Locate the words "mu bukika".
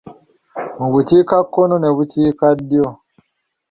0.79-1.37